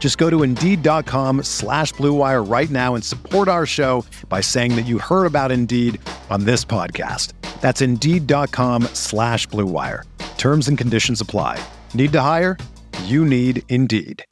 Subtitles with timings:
[0.00, 4.86] Just go to Indeed.com slash BlueWire right now and support our show by saying that
[4.86, 6.00] you heard about Indeed
[6.30, 7.34] on this podcast.
[7.60, 10.04] That's Indeed.com slash BlueWire.
[10.38, 11.62] Terms and conditions apply.
[11.92, 12.56] Need to hire?
[13.04, 14.24] You need Indeed.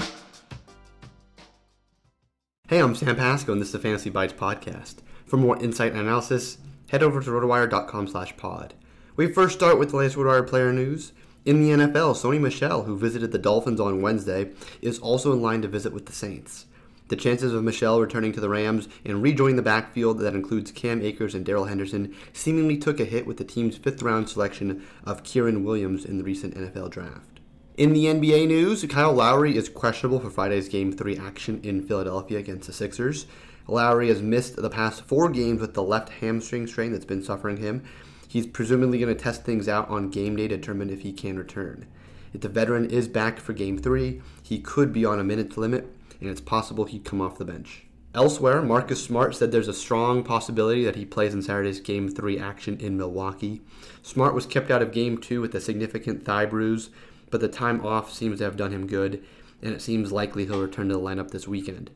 [2.68, 4.96] Hey, I'm Sam Pasco, and this is the Fantasy Bites podcast.
[5.26, 6.58] For more insight and analysis,
[6.90, 8.74] head over to rotowire.com slash pod.
[9.16, 11.12] We first start with the latest RotoWire player news.
[11.44, 14.50] In the NFL, Sony Michel, who visited the Dolphins on Wednesday,
[14.82, 16.66] is also in line to visit with the Saints.
[17.08, 21.00] The chances of Michel returning to the Rams and rejoining the backfield that includes Cam
[21.00, 25.22] Akers and Darrell Henderson seemingly took a hit with the team's fifth round selection of
[25.22, 27.40] Kyren Williams in the recent NFL draft.
[27.78, 32.38] In the NBA news, Kyle Lowry is questionable for Friday's Game 3 action in Philadelphia
[32.38, 33.26] against the Sixers.
[33.68, 37.58] Lowry has missed the past four games with the left hamstring strain that's been suffering
[37.58, 37.84] him,
[38.28, 41.38] He's presumably going to test things out on game day to determine if he can
[41.38, 41.86] return.
[42.34, 45.90] If the veteran is back for game three, he could be on a minute limit,
[46.20, 47.86] and it's possible he'd come off the bench.
[48.14, 52.38] Elsewhere, Marcus Smart said there's a strong possibility that he plays in Saturday's Game 3
[52.38, 53.62] action in Milwaukee.
[54.02, 56.90] Smart was kept out of Game 2 with a significant thigh bruise,
[57.30, 59.24] but the time off seems to have done him good,
[59.62, 61.90] and it seems likely he'll return to the lineup this weekend.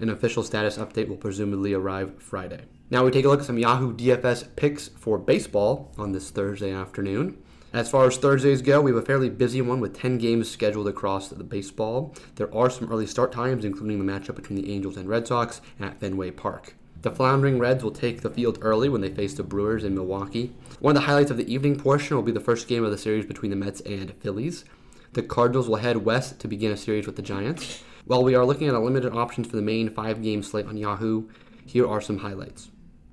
[0.00, 2.60] An official status update will presumably arrive Friday.
[2.88, 6.72] Now we take a look at some Yahoo DFS picks for baseball on this Thursday
[6.72, 7.36] afternoon.
[7.72, 10.86] As far as Thursdays go, we have a fairly busy one with 10 games scheduled
[10.86, 12.14] across the baseball.
[12.36, 15.60] There are some early start times, including the matchup between the Angels and Red Sox
[15.80, 16.76] at Fenway Park.
[17.02, 20.54] The Floundering Reds will take the field early when they face the Brewers in Milwaukee.
[20.80, 22.98] One of the highlights of the evening portion will be the first game of the
[22.98, 24.64] series between the Mets and Phillies.
[25.12, 27.82] The Cardinals will head west to begin a series with the Giants.
[28.08, 30.78] While we are looking at a limited options for the main five game slate on
[30.78, 31.28] Yahoo,
[31.66, 32.70] here are some highlights.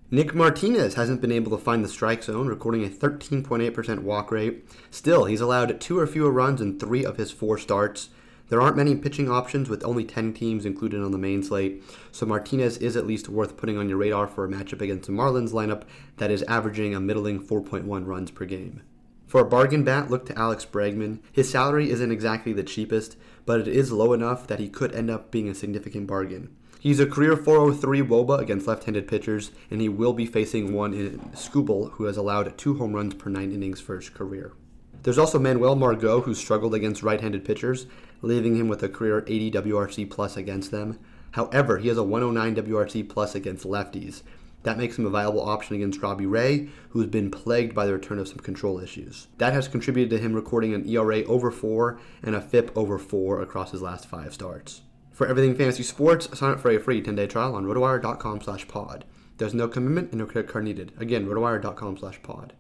[0.10, 4.66] Nick Martinez hasn't been able to find the strike zone, recording a 13.8% walk rate.
[4.90, 8.08] Still, he's allowed two or fewer runs in three of his four starts.
[8.48, 12.26] There aren't many pitching options with only 10 teams included on the main slate, so
[12.26, 15.52] Martinez is at least worth putting on your radar for a matchup against the Marlins
[15.52, 15.84] lineup
[16.20, 18.82] that is averaging a middling 4.1 runs per game.
[19.28, 21.20] For a bargain bat, look to Alex Bregman.
[21.32, 25.10] His salary isn't exactly the cheapest, but it is low enough that he could end
[25.10, 26.56] up being a significant bargain.
[26.80, 31.20] He's a career 403 Woba against left-handed pitchers, and he will be facing one in
[31.34, 34.54] Skubal, who has allowed two home runs per nine innings for his career.
[35.02, 37.88] There's also Manuel Margot, who struggled against right-handed pitchers,
[38.22, 41.00] leaving him with a career 80 WRC plus against them.
[41.32, 44.22] However, he has a 109 WRC plus against lefties.
[44.66, 48.18] That makes him a viable option against Robbie Ray, who's been plagued by the return
[48.18, 49.28] of some control issues.
[49.38, 53.42] That has contributed to him recording an ERA over 4 and a FIP over 4
[53.44, 54.82] across his last five starts.
[55.12, 59.06] For everything fantasy sports, sign up for a free 10-day trial on rotowire.com slash pod.
[59.38, 60.94] There's no commitment and no credit card needed.
[60.98, 62.54] Again, rotowire.com slash pod.